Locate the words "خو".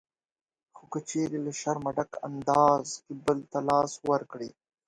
0.75-0.83